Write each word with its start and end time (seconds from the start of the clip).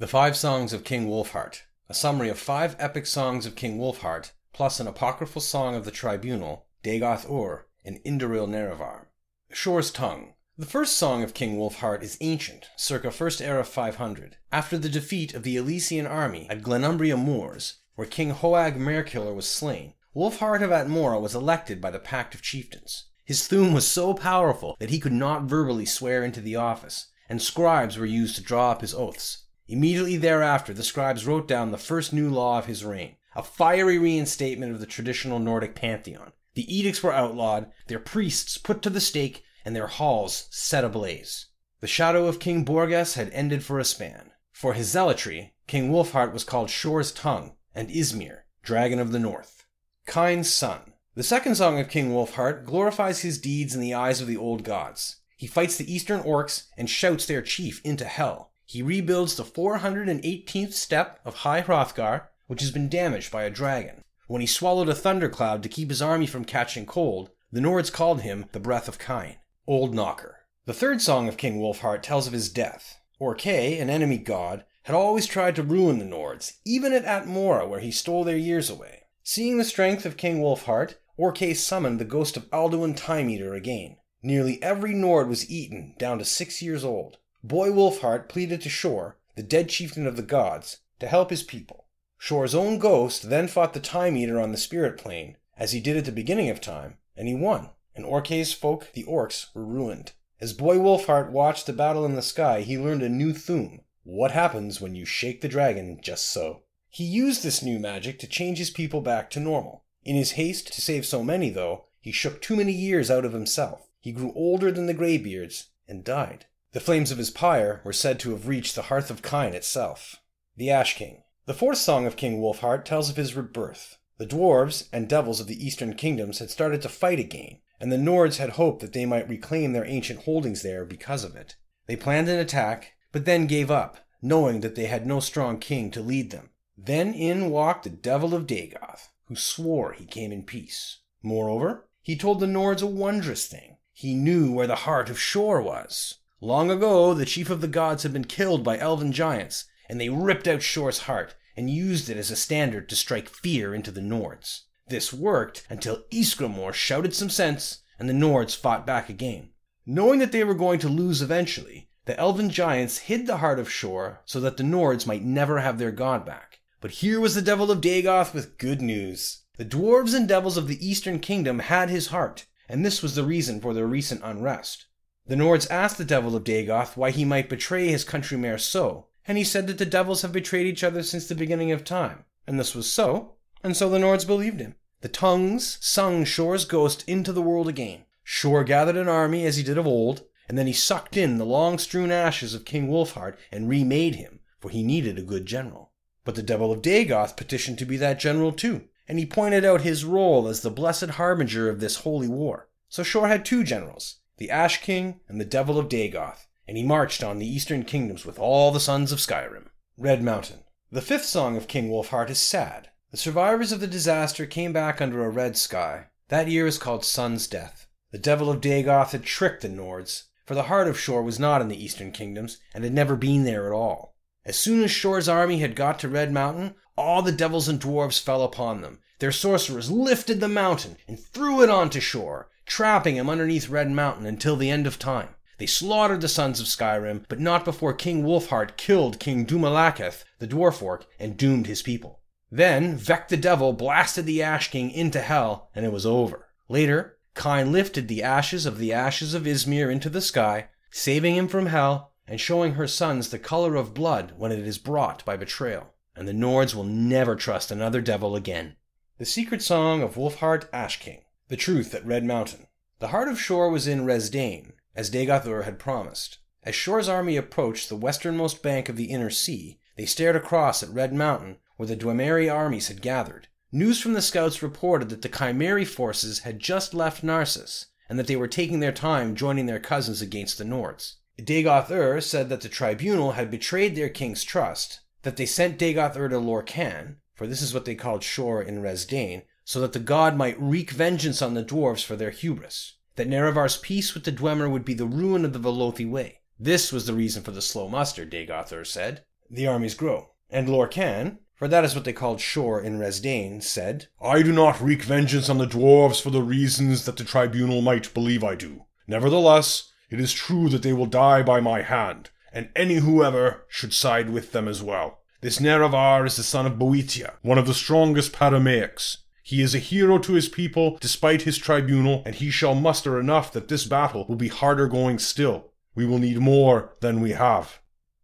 The 0.00 0.06
Five 0.06 0.36
Songs 0.36 0.72
of 0.72 0.84
King 0.84 1.08
Wulfharth, 1.08 1.62
a 1.88 1.92
summary 1.92 2.28
of 2.28 2.38
five 2.38 2.76
epic 2.78 3.04
songs 3.04 3.46
of 3.46 3.56
King 3.56 3.80
Wulfharth, 3.80 4.30
plus 4.52 4.78
an 4.78 4.86
apocryphal 4.86 5.42
song 5.42 5.74
of 5.74 5.84
the 5.84 5.90
tribunal, 5.90 6.66
Dagoth 6.84 7.28
Ur, 7.28 7.66
and 7.84 7.98
Indoril 8.04 8.46
Nerevar. 8.48 9.06
Shor's 9.50 9.90
Tongue. 9.90 10.34
The 10.56 10.66
first 10.66 10.96
song 10.96 11.24
of 11.24 11.34
King 11.34 11.58
Wulfharth 11.58 12.04
is 12.04 12.16
ancient, 12.20 12.66
circa 12.76 13.10
first 13.10 13.42
era 13.42 13.64
500, 13.64 14.36
after 14.52 14.78
the 14.78 14.88
defeat 14.88 15.34
of 15.34 15.42
the 15.42 15.56
Elysian 15.56 16.06
army 16.06 16.46
at 16.48 16.62
Glenumbra 16.62 17.18
Moors, 17.18 17.80
where 17.96 18.06
King 18.06 18.30
Hoag 18.30 18.76
Merkiller 18.76 19.34
was 19.34 19.50
slain. 19.50 19.94
Wulfharth 20.14 20.62
of 20.62 20.70
Atmora 20.70 21.20
was 21.20 21.34
elected 21.34 21.80
by 21.80 21.90
the 21.90 21.98
Pact 21.98 22.36
of 22.36 22.42
Chieftains. 22.42 23.06
His 23.24 23.48
Thu'um 23.48 23.74
was 23.74 23.84
so 23.84 24.14
powerful 24.14 24.76
that 24.78 24.90
he 24.90 25.00
could 25.00 25.12
not 25.12 25.46
verbally 25.46 25.86
swear 25.86 26.22
into 26.22 26.40
the 26.40 26.54
office, 26.54 27.08
and 27.28 27.42
scribes 27.42 27.98
were 27.98 28.06
used 28.06 28.36
to 28.36 28.42
draw 28.44 28.70
up 28.70 28.82
his 28.82 28.94
oaths. 28.94 29.46
Immediately 29.68 30.16
thereafter, 30.16 30.72
the 30.72 30.82
scribes 30.82 31.26
wrote 31.26 31.46
down 31.46 31.70
the 31.70 31.78
first 31.78 32.12
new 32.12 32.30
law 32.30 32.58
of 32.58 32.64
his 32.64 32.86
reign, 32.86 33.16
a 33.36 33.42
fiery 33.42 33.98
reinstatement 33.98 34.72
of 34.72 34.80
the 34.80 34.86
traditional 34.86 35.38
Nordic 35.38 35.74
pantheon. 35.74 36.32
The 36.54 36.74
edicts 36.74 37.02
were 37.02 37.12
outlawed, 37.12 37.70
their 37.86 37.98
priests 37.98 38.56
put 38.56 38.80
to 38.82 38.90
the 38.90 39.00
stake, 39.00 39.44
and 39.66 39.76
their 39.76 39.86
halls 39.86 40.48
set 40.50 40.84
ablaze. 40.84 41.46
The 41.80 41.86
shadow 41.86 42.26
of 42.26 42.40
King 42.40 42.64
Borgas 42.64 43.14
had 43.14 43.30
ended 43.30 43.62
for 43.62 43.78
a 43.78 43.84
span. 43.84 44.30
For 44.52 44.72
his 44.72 44.88
zealotry, 44.88 45.54
King 45.66 45.92
Wulfharth 45.92 46.32
was 46.32 46.44
called 46.44 46.70
Shor's 46.70 47.12
Tongue, 47.12 47.54
and 47.74 47.90
Ysmir, 47.90 48.40
Dragon 48.62 48.98
of 48.98 49.12
the 49.12 49.18
North. 49.18 49.66
Kyne's 50.06 50.50
Son. 50.50 50.94
The 51.14 51.22
second 51.22 51.56
song 51.56 51.78
of 51.78 51.90
King 51.90 52.10
Wulfharth 52.10 52.64
glorifies 52.64 53.20
his 53.20 53.38
deeds 53.38 53.74
in 53.74 53.82
the 53.82 53.92
eyes 53.92 54.22
of 54.22 54.26
the 54.26 54.36
old 54.36 54.64
gods. 54.64 55.16
He 55.36 55.46
fights 55.46 55.76
the 55.76 55.92
eastern 55.92 56.20
orcs 56.22 56.68
and 56.76 56.88
shouts 56.88 57.26
their 57.26 57.42
chief 57.42 57.80
into 57.84 58.06
hell. 58.06 58.52
He 58.70 58.82
rebuilds 58.82 59.34
the 59.34 59.44
418th 59.44 60.74
step 60.74 61.20
of 61.24 61.36
High 61.36 61.62
Hrothgar, 61.62 62.28
which 62.48 62.60
has 62.60 62.70
been 62.70 62.90
damaged 62.90 63.32
by 63.32 63.44
a 63.44 63.50
dragon. 63.50 64.04
When 64.26 64.42
he 64.42 64.46
swallowed 64.46 64.90
a 64.90 64.94
thundercloud 64.94 65.62
to 65.62 65.70
keep 65.70 65.88
his 65.88 66.02
army 66.02 66.26
from 66.26 66.44
catching 66.44 66.84
cold, 66.84 67.30
the 67.50 67.60
Nords 67.60 67.90
called 67.90 68.20
him 68.20 68.44
the 68.52 68.60
Breath 68.60 68.86
of 68.86 68.98
Kyne, 68.98 69.38
Old 69.66 69.94
Knocker. 69.94 70.40
The 70.66 70.74
third 70.74 71.00
song 71.00 71.28
of 71.28 71.38
King 71.38 71.60
Wulfharth 71.60 72.02
tells 72.02 72.26
of 72.26 72.34
his 72.34 72.50
death. 72.50 73.00
Orkey, 73.18 73.80
an 73.80 73.88
enemy 73.88 74.18
god, 74.18 74.66
had 74.82 74.94
always 74.94 75.24
tried 75.24 75.56
to 75.56 75.62
ruin 75.62 75.98
the 75.98 76.04
Nords, 76.04 76.58
even 76.66 76.92
at 76.92 77.06
Atmora, 77.06 77.66
where 77.66 77.80
he 77.80 77.90
stole 77.90 78.22
their 78.22 78.36
years 78.36 78.68
away. 78.68 79.04
Seeing 79.22 79.56
the 79.56 79.64
strength 79.64 80.04
of 80.04 80.18
King 80.18 80.42
Wulfharth, 80.42 80.96
Orkey 81.18 81.56
summoned 81.56 81.98
the 81.98 82.04
ghost 82.04 82.36
of 82.36 82.50
Alduin 82.50 82.94
Time 82.94 83.30
Eater 83.30 83.54
again. 83.54 83.96
Nearly 84.22 84.62
every 84.62 84.92
Nord 84.92 85.26
was 85.26 85.50
eaten, 85.50 85.94
down 85.98 86.18
to 86.18 86.24
six 86.26 86.60
years 86.60 86.84
old. 86.84 87.16
Boy 87.48 87.70
Wulfharth 87.70 88.28
pleaded 88.28 88.60
to 88.60 88.68
Shor, 88.68 89.16
the 89.34 89.42
dead 89.42 89.70
chieftain 89.70 90.06
of 90.06 90.16
the 90.16 90.22
gods, 90.22 90.80
to 91.00 91.06
help 91.06 91.30
his 91.30 91.42
people. 91.42 91.86
Shor's 92.18 92.54
own 92.54 92.78
ghost 92.78 93.30
then 93.30 93.48
fought 93.48 93.72
the 93.72 93.80
Time 93.80 94.18
Eater 94.18 94.38
on 94.38 94.52
the 94.52 94.58
spirit 94.58 94.98
plane, 94.98 95.38
as 95.56 95.72
he 95.72 95.80
did 95.80 95.96
at 95.96 96.04
the 96.04 96.12
beginning 96.12 96.50
of 96.50 96.60
time, 96.60 96.98
and 97.16 97.26
he 97.26 97.34
won, 97.34 97.70
and 97.96 98.04
Orkey's 98.04 98.52
folk, 98.52 98.92
the 98.92 99.04
orcs, 99.04 99.46
were 99.54 99.64
ruined. 99.64 100.12
As 100.42 100.52
Boy 100.52 100.76
Wulfharth 100.76 101.30
watched 101.30 101.64
the 101.64 101.72
battle 101.72 102.04
in 102.04 102.16
the 102.16 102.20
sky, 102.20 102.60
he 102.60 102.76
learned 102.76 103.02
a 103.02 103.08
new 103.08 103.32
Thu'um. 103.32 103.80
What 104.04 104.32
happens 104.32 104.82
when 104.82 104.94
you 104.94 105.06
shake 105.06 105.40
the 105.40 105.48
dragon 105.48 106.00
just 106.02 106.30
so? 106.30 106.64
He 106.90 107.04
used 107.04 107.42
this 107.42 107.62
new 107.62 107.78
magic 107.78 108.18
to 108.18 108.26
change 108.26 108.58
his 108.58 108.68
people 108.68 109.00
back 109.00 109.30
to 109.30 109.40
normal. 109.40 109.84
In 110.04 110.16
his 110.16 110.32
haste 110.32 110.70
to 110.74 110.82
save 110.82 111.06
so 111.06 111.24
many, 111.24 111.48
though, 111.48 111.86
he 111.98 112.12
shook 112.12 112.42
too 112.42 112.56
many 112.56 112.72
years 112.72 113.10
out 113.10 113.24
of 113.24 113.32
himself. 113.32 113.88
He 114.00 114.12
grew 114.12 114.34
older 114.36 114.70
than 114.70 114.84
the 114.84 114.92
Greybeards 114.92 115.68
and 115.88 116.04
died. 116.04 116.44
The 116.72 116.80
flames 116.80 117.10
of 117.10 117.16
his 117.16 117.30
pyre 117.30 117.80
were 117.82 117.94
said 117.94 118.20
to 118.20 118.32
have 118.32 118.46
reached 118.46 118.74
the 118.74 118.82
hearth 118.82 119.10
of 119.10 119.22
Kyne 119.22 119.54
itself. 119.54 120.20
The 120.56 120.70
Ash 120.70 120.96
King. 120.96 121.22
The 121.46 121.54
fourth 121.54 121.78
song 121.78 122.06
of 122.06 122.16
King 122.16 122.42
Wulfharth 122.42 122.84
tells 122.84 123.08
of 123.08 123.16
his 123.16 123.34
rebirth. 123.34 123.96
The 124.18 124.26
dwarves 124.26 124.88
and 124.92 125.08
devils 125.08 125.40
of 125.40 125.46
the 125.46 125.64
eastern 125.64 125.94
kingdoms 125.94 126.40
had 126.40 126.50
started 126.50 126.82
to 126.82 126.90
fight 126.90 127.18
again, 127.18 127.60
and 127.80 127.90
the 127.90 127.96
Nords 127.96 128.36
had 128.36 128.50
hoped 128.50 128.80
that 128.82 128.92
they 128.92 129.06
might 129.06 129.28
reclaim 129.30 129.72
their 129.72 129.86
ancient 129.86 130.24
holdings 130.24 130.62
there 130.62 130.84
because 130.84 131.24
of 131.24 131.36
it. 131.36 131.56
They 131.86 131.96
planned 131.96 132.28
an 132.28 132.38
attack, 132.38 132.92
but 133.12 133.24
then 133.24 133.46
gave 133.46 133.70
up, 133.70 134.06
knowing 134.20 134.60
that 134.60 134.74
they 134.74 134.86
had 134.86 135.06
no 135.06 135.20
strong 135.20 135.58
king 135.58 135.90
to 135.92 136.02
lead 136.02 136.30
them. 136.30 136.50
Then 136.76 137.14
in 137.14 137.48
walked 137.50 137.84
the 137.84 137.90
devil 137.90 138.34
of 138.34 138.46
Dagoth, 138.46 139.08
who 139.24 139.36
swore 139.36 139.94
he 139.94 140.04
came 140.04 140.32
in 140.32 140.42
peace. 140.42 140.98
Moreover, 141.22 141.88
he 142.02 142.14
told 142.14 142.40
the 142.40 142.46
Nords 142.46 142.82
a 142.82 142.86
wondrous 142.86 143.46
thing. 143.46 143.78
He 143.92 144.14
knew 144.14 144.52
where 144.52 144.66
the 144.66 144.76
heart 144.76 145.08
of 145.08 145.18
Shor 145.18 145.62
was. 145.62 146.18
Long 146.40 146.70
ago, 146.70 147.14
the 147.14 147.24
chief 147.24 147.50
of 147.50 147.60
the 147.60 147.68
gods 147.68 148.04
had 148.04 148.12
been 148.12 148.24
killed 148.24 148.62
by 148.62 148.78
elven 148.78 149.10
giants, 149.10 149.64
and 149.88 150.00
they 150.00 150.08
ripped 150.08 150.46
out 150.46 150.62
Shor's 150.62 151.00
heart 151.00 151.34
and 151.56 151.68
used 151.68 152.08
it 152.08 152.16
as 152.16 152.30
a 152.30 152.36
standard 152.36 152.88
to 152.88 152.96
strike 152.96 153.28
fear 153.28 153.74
into 153.74 153.90
the 153.90 154.00
Nords. 154.00 154.60
This 154.86 155.12
worked 155.12 155.66
until 155.68 156.04
Ysgramor 156.12 156.72
shouted 156.72 157.12
some 157.12 157.28
sense, 157.28 157.80
and 157.98 158.08
the 158.08 158.14
Nords 158.14 158.56
fought 158.56 158.86
back 158.86 159.08
again. 159.08 159.50
Knowing 159.84 160.20
that 160.20 160.30
they 160.30 160.44
were 160.44 160.54
going 160.54 160.78
to 160.78 160.88
lose 160.88 161.20
eventually, 161.20 161.88
the 162.04 162.18
elven 162.18 162.50
giants 162.50 162.98
hid 162.98 163.26
the 163.26 163.38
heart 163.38 163.58
of 163.58 163.70
Shor 163.70 164.20
so 164.24 164.38
that 164.40 164.56
the 164.56 164.62
Nords 164.62 165.06
might 165.06 165.24
never 165.24 165.58
have 165.58 165.78
their 165.78 165.90
god 165.90 166.24
back. 166.24 166.60
But 166.80 166.92
here 166.92 167.18
was 167.18 167.34
the 167.34 167.42
devil 167.42 167.70
of 167.70 167.80
Dagoth 167.80 168.32
with 168.32 168.58
good 168.58 168.80
news. 168.80 169.42
The 169.56 169.64
dwarves 169.64 170.14
and 170.14 170.28
devils 170.28 170.56
of 170.56 170.68
the 170.68 170.86
eastern 170.86 171.18
kingdom 171.18 171.58
had 171.58 171.90
his 171.90 172.06
heart, 172.06 172.46
and 172.68 172.86
this 172.86 173.02
was 173.02 173.16
the 173.16 173.24
reason 173.24 173.60
for 173.60 173.74
their 173.74 173.86
recent 173.86 174.20
unrest. 174.22 174.86
The 175.28 175.36
Nords 175.36 175.70
asked 175.70 175.98
the 175.98 176.06
devil 176.06 176.34
of 176.34 176.44
Dagoth 176.44 176.96
why 176.96 177.10
he 177.10 177.26
might 177.26 177.50
betray 177.50 177.88
his 177.88 178.02
countrymer 178.02 178.56
so, 178.56 179.08
and 179.26 179.36
he 179.36 179.44
said 179.44 179.66
that 179.66 179.76
the 179.76 179.84
devils 179.84 180.22
have 180.22 180.32
betrayed 180.32 180.66
each 180.66 180.82
other 180.82 181.02
since 181.02 181.28
the 181.28 181.34
beginning 181.34 181.70
of 181.70 181.84
time. 181.84 182.24
And 182.46 182.58
this 182.58 182.74
was 182.74 182.90
so, 182.90 183.34
and 183.62 183.76
so 183.76 183.90
the 183.90 183.98
Nords 183.98 184.26
believed 184.26 184.58
him. 184.58 184.76
The 185.02 185.08
tongues 185.08 185.76
sung 185.82 186.24
Shor's 186.24 186.64
ghost 186.64 187.04
into 187.06 187.34
the 187.34 187.42
world 187.42 187.68
again. 187.68 188.06
Shor 188.24 188.64
gathered 188.64 188.96
an 188.96 189.06
army 189.06 189.44
as 189.44 189.58
he 189.58 189.62
did 189.62 189.76
of 189.76 189.86
old, 189.86 190.22
and 190.48 190.56
then 190.56 190.66
he 190.66 190.72
sucked 190.72 191.14
in 191.14 191.36
the 191.36 191.44
long 191.44 191.76
strewn 191.76 192.10
ashes 192.10 192.54
of 192.54 192.64
King 192.64 192.88
Wulfharth 192.88 193.36
and 193.52 193.68
remade 193.68 194.14
him, 194.14 194.40
for 194.58 194.70
he 194.70 194.82
needed 194.82 195.18
a 195.18 195.22
good 195.22 195.44
general. 195.44 195.92
But 196.24 196.36
the 196.36 196.42
devil 196.42 196.72
of 196.72 196.80
Dagoth 196.80 197.36
petitioned 197.36 197.78
to 197.80 197.84
be 197.84 197.98
that 197.98 198.18
general 198.18 198.52
too, 198.52 198.88
and 199.06 199.18
he 199.18 199.26
pointed 199.26 199.62
out 199.62 199.82
his 199.82 200.06
role 200.06 200.48
as 200.48 200.62
the 200.62 200.70
blessed 200.70 201.10
harbinger 201.10 201.68
of 201.68 201.80
this 201.80 201.96
holy 201.96 202.28
war. 202.28 202.68
So 202.88 203.02
Shor 203.02 203.28
had 203.28 203.44
two 203.44 203.62
generals, 203.62 204.17
the 204.38 204.50
Ash 204.50 204.80
King, 204.80 205.20
and 205.28 205.40
the 205.40 205.44
Devil 205.44 205.78
of 205.78 205.88
Dagoth, 205.88 206.46
and 206.66 206.76
he 206.76 206.84
marched 206.84 207.22
on 207.22 207.38
the 207.38 207.46
eastern 207.46 207.84
kingdoms 207.84 208.24
with 208.24 208.38
all 208.38 208.70
the 208.70 208.80
sons 208.80 209.12
of 209.12 209.18
Skyrim. 209.18 209.66
Red 209.96 210.22
Mountain. 210.22 210.60
The 210.90 211.02
fifth 211.02 211.26
song 211.26 211.56
of 211.56 211.68
King 211.68 211.90
Wulfharth 211.90 212.30
is 212.30 212.38
sad. 212.38 212.88
The 213.10 213.16
survivors 213.16 213.72
of 213.72 213.80
the 213.80 213.86
disaster 213.86 214.46
came 214.46 214.72
back 214.72 215.00
under 215.00 215.24
a 215.24 215.30
red 215.30 215.56
sky. 215.56 216.06
That 216.28 216.48
year 216.48 216.66
is 216.66 216.78
called 216.78 217.04
Sun's 217.04 217.46
Death. 217.46 217.86
The 218.10 218.18
Devil 218.18 218.50
of 218.50 218.60
Dagoth 218.60 219.10
had 219.10 219.24
tricked 219.24 219.62
the 219.62 219.68
Nords, 219.68 220.24
for 220.46 220.54
the 220.54 220.64
heart 220.64 220.88
of 220.88 220.98
Shor 220.98 221.22
was 221.22 221.38
not 221.38 221.60
in 221.60 221.68
the 221.68 221.82
eastern 221.82 222.12
kingdoms, 222.12 222.58
and 222.72 222.84
had 222.84 222.94
never 222.94 223.16
been 223.16 223.44
there 223.44 223.66
at 223.66 223.76
all. 223.76 224.14
As 224.44 224.58
soon 224.58 224.82
as 224.82 224.90
Shor's 224.90 225.28
army 225.28 225.58
had 225.58 225.76
got 225.76 225.98
to 225.98 226.08
Red 226.08 226.32
Mountain, 226.32 226.74
all 226.96 227.22
the 227.22 227.32
devils 227.32 227.68
and 227.68 227.80
dwarves 227.80 228.20
fell 228.20 228.42
upon 228.42 228.80
them. 228.80 229.00
Their 229.18 229.32
sorcerers 229.32 229.90
lifted 229.90 230.40
the 230.40 230.48
mountain 230.48 230.96
and 231.06 231.18
threw 231.18 231.62
it 231.62 231.68
onto 231.68 232.00
Shor, 232.00 232.48
trapping 232.68 233.16
him 233.16 233.28
underneath 233.28 233.68
Red 233.68 233.90
Mountain 233.90 234.26
until 234.26 234.54
the 234.54 234.70
end 234.70 234.86
of 234.86 234.98
time. 234.98 235.30
They 235.58 235.66
slaughtered 235.66 236.20
the 236.20 236.28
sons 236.28 236.60
of 236.60 236.66
Skyrim, 236.66 237.24
but 237.28 237.40
not 237.40 237.64
before 237.64 237.92
King 237.92 238.22
Wulfharth 238.22 238.76
killed 238.76 239.18
King 239.18 239.44
Dumalaketh, 239.44 240.24
the 240.38 240.46
dwarf 240.46 240.80
orc, 240.80 241.06
and 241.18 241.36
doomed 241.36 241.66
his 241.66 241.82
people. 241.82 242.20
Then 242.50 242.96
Vehk 242.96 243.28
the 243.28 243.36
Devil 243.36 243.72
blasted 243.72 244.24
the 244.26 244.42
Ash 244.42 244.70
King 244.70 244.92
into 244.92 245.20
hell, 245.20 245.70
and 245.74 245.84
it 245.84 245.92
was 245.92 246.06
over. 246.06 246.46
Later, 246.68 247.18
Kyne 247.34 247.72
lifted 247.72 248.06
the 248.06 248.22
ashes 248.22 248.66
of 248.66 248.78
the 248.78 248.92
ashes 248.92 249.34
of 249.34 249.42
Ysmir 249.42 249.90
into 249.90 250.08
the 250.08 250.20
sky, 250.20 250.68
saving 250.90 251.34
him 251.34 251.48
from 251.48 251.66
hell 251.66 252.12
and 252.26 252.40
showing 252.40 252.74
her 252.74 252.86
sons 252.86 253.30
the 253.30 253.38
color 253.38 253.74
of 253.74 253.94
blood 253.94 254.34
when 254.36 254.52
it 254.52 254.60
is 254.60 254.78
brought 254.78 255.24
by 255.24 255.36
betrayal. 255.36 255.94
And 256.14 256.28
the 256.28 256.32
Nords 256.32 256.74
will 256.74 256.84
never 256.84 257.34
trust 257.34 257.70
another 257.70 258.00
devil 258.00 258.36
again. 258.36 258.76
The 259.18 259.24
Secret 259.24 259.62
Song 259.62 260.02
of 260.02 260.16
Wulfharth 260.16 260.68
Ash 260.72 261.00
King. 261.00 261.22
The 261.48 261.56
truth 261.56 261.94
at 261.94 262.04
Red 262.04 262.24
Mountain. 262.24 262.66
The 262.98 263.08
heart 263.08 263.26
of 263.26 263.40
Shor 263.40 263.70
was 263.70 263.86
in 263.86 264.04
Resdayn, 264.04 264.72
as 264.94 265.08
Dagoth 265.08 265.46
Ur 265.46 265.62
had 265.62 265.78
promised. 265.78 266.38
As 266.62 266.74
Shor's 266.74 267.08
army 267.08 267.38
approached 267.38 267.88
the 267.88 267.96
westernmost 267.96 268.62
bank 268.62 268.90
of 268.90 268.96
the 268.96 269.06
inner 269.06 269.30
sea, 269.30 269.78
they 269.96 270.04
stared 270.04 270.36
across 270.36 270.82
at 270.82 270.90
Red 270.90 271.14
Mountain, 271.14 271.56
where 271.78 271.86
the 271.86 271.96
Dwemeri 271.96 272.52
armies 272.52 272.88
had 272.88 273.00
gathered. 273.00 273.48
News 273.72 273.98
from 273.98 274.12
the 274.12 274.20
scouts 274.20 274.62
reported 274.62 275.08
that 275.08 275.22
the 275.22 275.30
Chimeri 275.30 275.86
forces 275.86 276.40
had 276.40 276.60
just 276.60 276.92
left 276.92 277.24
Narsis, 277.24 277.86
and 278.10 278.18
that 278.18 278.26
they 278.26 278.36
were 278.36 278.46
taking 278.46 278.80
their 278.80 278.92
time 278.92 279.34
joining 279.34 279.64
their 279.64 279.80
cousins 279.80 280.20
against 280.20 280.58
the 280.58 280.64
Nords. 280.64 281.14
Dagoth 281.38 281.90
Ur 281.90 282.20
said 282.20 282.50
that 282.50 282.60
the 282.60 282.68
tribunal 282.68 283.32
had 283.32 283.50
betrayed 283.50 283.96
their 283.96 284.10
king's 284.10 284.44
trust, 284.44 285.00
that 285.22 285.36
they 285.36 285.46
sent 285.46 285.78
Dagoth 285.78 286.14
Ur 286.14 286.28
to 286.28 286.36
Lorkhan, 286.38 287.16
for 287.34 287.46
this 287.46 287.62
is 287.62 287.72
what 287.72 287.86
they 287.86 287.94
called 287.94 288.22
Shor 288.22 288.60
in 288.60 288.82
Resdayn, 288.82 289.44
so 289.68 289.82
that 289.82 289.92
the 289.92 289.98
god 289.98 290.34
might 290.34 290.58
wreak 290.58 290.92
vengeance 290.92 291.42
on 291.42 291.52
the 291.52 291.62
dwarves 291.62 292.02
for 292.02 292.16
their 292.16 292.30
hubris, 292.30 292.94
that 293.16 293.28
Nerevar's 293.28 293.76
peace 293.76 294.14
with 294.14 294.24
the 294.24 294.32
Dwemer 294.32 294.70
would 294.70 294.82
be 294.82 294.94
the 294.94 295.04
ruin 295.04 295.44
of 295.44 295.52
the 295.52 295.58
Velothi 295.58 296.08
way. 296.08 296.40
This 296.58 296.90
was 296.90 297.04
the 297.04 297.12
reason 297.12 297.42
for 297.42 297.50
the 297.50 297.60
slow 297.60 297.86
muster, 297.86 298.24
Dagoth 298.24 298.72
Ur 298.72 298.82
said. 298.86 299.24
The 299.50 299.66
armies 299.66 299.92
grow. 299.92 300.30
And 300.48 300.68
Lorkhan, 300.68 301.40
for 301.54 301.68
that 301.68 301.84
is 301.84 301.94
what 301.94 302.06
they 302.06 302.14
called 302.14 302.40
Shor 302.40 302.80
in 302.80 302.98
Resdayn, 302.98 303.62
said, 303.62 304.06
I 304.22 304.40
do 304.40 304.52
not 304.54 304.80
wreak 304.80 305.02
vengeance 305.02 305.50
on 305.50 305.58
the 305.58 305.66
dwarves 305.66 306.18
for 306.18 306.30
the 306.30 306.40
reasons 306.40 307.04
that 307.04 307.18
the 307.18 307.24
tribunal 307.24 307.82
might 307.82 308.14
believe 308.14 308.42
I 308.42 308.54
do. 308.54 308.86
Nevertheless, 309.06 309.92
it 310.08 310.18
is 310.18 310.32
true 310.32 310.70
that 310.70 310.82
they 310.82 310.94
will 310.94 311.04
die 311.04 311.42
by 311.42 311.60
my 311.60 311.82
hand, 311.82 312.30
and 312.54 312.70
any 312.74 312.94
whoever 312.94 313.66
should 313.68 313.92
side 313.92 314.30
with 314.30 314.52
them 314.52 314.66
as 314.66 314.82
well. 314.82 315.18
This 315.42 315.60
Nerevar 315.60 316.24
is 316.24 316.36
the 316.36 316.42
son 316.42 316.64
of 316.64 316.78
Boethiah, 316.78 317.34
one 317.42 317.58
of 317.58 317.66
the 317.66 317.74
strongest 317.74 318.32
Padomaics. 318.32 319.18
He 319.48 319.62
is 319.62 319.74
a 319.74 319.78
hero 319.78 320.18
to 320.18 320.34
his 320.34 320.46
people 320.46 320.98
despite 321.00 321.40
his 321.40 321.56
tribunal, 321.56 322.22
and 322.26 322.34
he 322.34 322.50
shall 322.50 322.74
muster 322.74 323.18
enough 323.18 323.50
that 323.52 323.68
this 323.68 323.86
battle 323.86 324.26
will 324.28 324.36
be 324.36 324.48
harder 324.48 324.86
going 324.86 325.18
still. 325.18 325.72
We 325.94 326.04
will 326.04 326.18
need 326.18 326.36
more 326.36 326.94
than 327.00 327.22
we 327.22 327.30
have. 327.30 327.80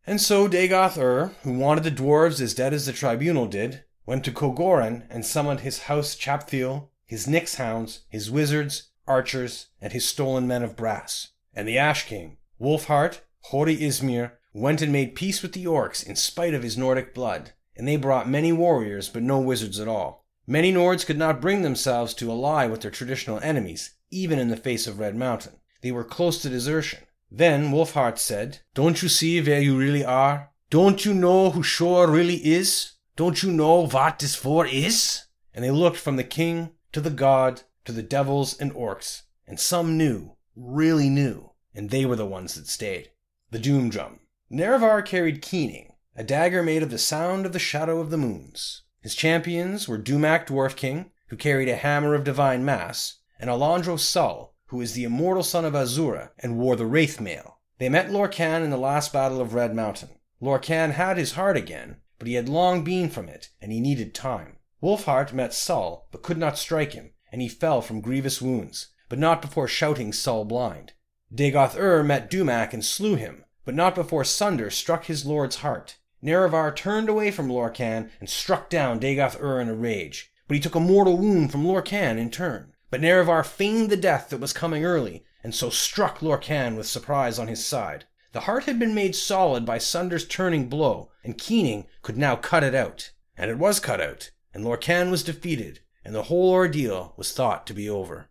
And 0.06 0.20
so 0.20 0.46
Dagoth 0.46 0.98
Ur, 0.98 1.32
who 1.42 1.54
wanted 1.54 1.84
the 1.84 1.90
dwarves 1.90 2.42
as 2.42 2.52
dead 2.52 2.74
as 2.74 2.84
the 2.84 2.92
tribunal 2.92 3.46
did, 3.46 3.84
went 4.04 4.22
to 4.26 4.32
Kogoruhn 4.32 5.04
and 5.08 5.24
summoned 5.24 5.60
his 5.60 5.84
house 5.84 6.14
Chapthiel, 6.14 6.90
his 7.06 7.26
nix 7.26 7.54
hounds, 7.54 8.00
his 8.10 8.30
wizards, 8.30 8.90
archers, 9.08 9.68
and 9.80 9.94
his 9.94 10.04
stolen 10.04 10.46
men 10.46 10.62
of 10.62 10.76
brass. 10.76 11.28
And 11.54 11.66
the 11.66 11.78
Ash 11.78 12.04
King, 12.06 12.36
Wulfharth, 12.60 13.20
Hori 13.44 13.78
Ysmir, 13.78 14.32
went 14.52 14.82
and 14.82 14.92
made 14.92 15.14
peace 15.14 15.40
with 15.40 15.54
the 15.54 15.64
orcs 15.64 16.06
in 16.06 16.16
spite 16.16 16.52
of 16.52 16.62
his 16.62 16.76
Nordic 16.76 17.14
blood, 17.14 17.52
and 17.74 17.88
they 17.88 17.96
brought 17.96 18.28
many 18.28 18.52
warriors 18.52 19.08
but 19.08 19.22
no 19.22 19.40
wizards 19.40 19.80
at 19.80 19.88
all. 19.88 20.23
Many 20.46 20.72
Nords 20.72 21.06
could 21.06 21.18
not 21.18 21.40
bring 21.40 21.62
themselves 21.62 22.14
to 22.14 22.30
ally 22.30 22.66
with 22.66 22.82
their 22.82 22.90
traditional 22.90 23.40
enemies, 23.40 23.94
even 24.10 24.38
in 24.38 24.48
the 24.48 24.56
face 24.56 24.86
of 24.86 24.98
Red 24.98 25.16
Mountain. 25.16 25.54
They 25.80 25.92
were 25.92 26.04
close 26.04 26.42
to 26.42 26.48
desertion. 26.48 27.00
Then 27.30 27.70
Wulfharth 27.72 28.18
said, 28.18 28.60
Don't 28.74 29.02
you 29.02 29.08
see 29.08 29.40
where 29.40 29.60
you 29.60 29.78
really 29.78 30.04
are? 30.04 30.50
Don't 30.70 31.04
you 31.04 31.14
know 31.14 31.50
who 31.50 31.62
Shor 31.62 32.10
really 32.10 32.36
is? 32.44 32.92
Don't 33.16 33.42
you 33.42 33.52
know 33.52 33.86
what 33.86 34.18
this 34.18 34.34
for 34.34 34.66
is? 34.66 35.24
And 35.54 35.64
they 35.64 35.70
looked 35.70 35.96
from 35.96 36.16
the 36.16 36.24
king 36.24 36.70
to 36.92 37.00
the 37.00 37.10
god 37.10 37.62
to 37.84 37.92
the 37.92 38.02
devils 38.02 38.58
and 38.58 38.72
orcs, 38.72 39.22
and 39.46 39.60
some 39.60 39.98
knew, 39.98 40.36
really 40.56 41.10
knew, 41.10 41.50
and 41.74 41.90
they 41.90 42.06
were 42.06 42.16
the 42.16 42.26
ones 42.26 42.54
that 42.54 42.66
stayed. 42.66 43.10
The 43.50 43.58
Doom 43.58 43.90
Drum. 43.90 44.20
Nerevar 44.50 45.02
carried 45.04 45.42
Keening, 45.42 45.92
a 46.16 46.24
dagger 46.24 46.62
made 46.62 46.82
of 46.82 46.90
the 46.90 46.98
sound 46.98 47.46
of 47.46 47.52
the 47.52 47.58
shadow 47.58 48.00
of 48.00 48.10
the 48.10 48.16
moons. 48.16 48.82
His 49.04 49.14
champions 49.14 49.86
were 49.86 49.98
Dumac 49.98 50.46
Dwarf 50.46 50.76
King, 50.76 51.10
who 51.26 51.36
carried 51.36 51.68
a 51.68 51.76
hammer 51.76 52.14
of 52.14 52.24
divine 52.24 52.64
mass, 52.64 53.18
and 53.38 53.50
Alandro 53.50 54.00
Sul, 54.00 54.54
who 54.68 54.80
is 54.80 54.94
the 54.94 55.04
immortal 55.04 55.42
son 55.42 55.66
of 55.66 55.74
Azura 55.74 56.30
and 56.38 56.56
wore 56.56 56.74
the 56.74 56.86
Wraith 56.86 57.20
Mail. 57.20 57.58
They 57.76 57.90
met 57.90 58.08
Lorkhan 58.08 58.64
in 58.64 58.70
the 58.70 58.78
last 58.78 59.12
battle 59.12 59.42
of 59.42 59.52
Red 59.52 59.74
Mountain. 59.74 60.18
Lorkhan 60.40 60.92
had 60.92 61.18
his 61.18 61.32
heart 61.32 61.58
again, 61.58 61.98
but 62.18 62.28
he 62.28 62.32
had 62.32 62.48
long 62.48 62.82
been 62.82 63.10
from 63.10 63.28
it, 63.28 63.50
and 63.60 63.70
he 63.72 63.78
needed 63.78 64.14
time. 64.14 64.56
Wulfharth 64.82 65.34
met 65.34 65.52
Sul, 65.52 66.08
but 66.10 66.22
could 66.22 66.38
not 66.38 66.56
strike 66.56 66.94
him, 66.94 67.12
and 67.30 67.42
he 67.42 67.48
fell 67.50 67.82
from 67.82 68.00
grievous 68.00 68.40
wounds, 68.40 68.86
but 69.10 69.18
not 69.18 69.42
before 69.42 69.68
shouting 69.68 70.14
Sul 70.14 70.46
blind. 70.46 70.94
Dagoth 71.30 71.76
Ur 71.76 72.02
met 72.02 72.30
Dumac 72.30 72.72
and 72.72 72.82
slew 72.82 73.16
him, 73.16 73.44
but 73.66 73.74
not 73.74 73.94
before 73.94 74.24
Sunder 74.24 74.70
struck 74.70 75.04
his 75.04 75.26
lord's 75.26 75.56
heart. 75.56 75.98
Nerevar 76.24 76.74
turned 76.74 77.10
away 77.10 77.30
from 77.30 77.48
Lorkhan 77.48 78.08
and 78.18 78.30
struck 78.30 78.70
down 78.70 78.98
Dagoth 78.98 79.38
Ur 79.40 79.60
in 79.60 79.68
a 79.68 79.74
rage, 79.74 80.32
but 80.48 80.54
he 80.54 80.60
took 80.60 80.74
a 80.74 80.80
mortal 80.80 81.18
wound 81.18 81.52
from 81.52 81.66
Lorkhan 81.66 82.16
in 82.18 82.30
turn. 82.30 82.72
But 82.90 83.02
Nerevar 83.02 83.44
feigned 83.44 83.90
the 83.90 83.96
death 83.96 84.30
that 84.30 84.40
was 84.40 84.54
coming 84.54 84.86
early, 84.86 85.22
and 85.42 85.54
so 85.54 85.68
struck 85.68 86.20
Lorkhan 86.20 86.76
with 86.76 86.86
surprise 86.86 87.38
on 87.38 87.48
his 87.48 87.62
side. 87.62 88.06
The 88.32 88.40
heart 88.40 88.64
had 88.64 88.78
been 88.78 88.94
made 88.94 89.14
solid 89.14 89.66
by 89.66 89.76
Sunder's 89.76 90.26
turning 90.26 90.68
blow, 90.68 91.10
and 91.22 91.36
Keening 91.36 91.86
could 92.00 92.16
now 92.16 92.36
cut 92.36 92.64
it 92.64 92.74
out. 92.74 93.12
And 93.36 93.50
it 93.50 93.58
was 93.58 93.78
cut 93.78 94.00
out, 94.00 94.30
and 94.54 94.64
Lorkhan 94.64 95.10
was 95.10 95.24
defeated, 95.24 95.80
and 96.04 96.14
the 96.14 96.24
whole 96.24 96.50
ordeal 96.50 97.12
was 97.18 97.32
thought 97.32 97.66
to 97.66 97.74
be 97.74 97.90
over. 97.90 98.30